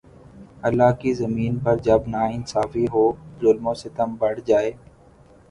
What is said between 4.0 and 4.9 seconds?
بڑھ جائے